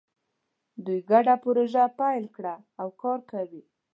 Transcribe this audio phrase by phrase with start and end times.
[0.85, 3.63] دوی ګډه پروژه پیل کړې او کار کوي